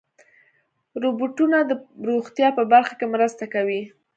[1.01, 1.71] روبوټونه د
[2.09, 3.81] روغتیا په برخه کې مرسته کوي.